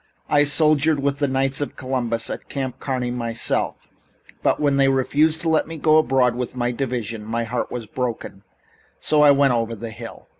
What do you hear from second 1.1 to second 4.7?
the Knights of Columbus at Camp Kearny myself, but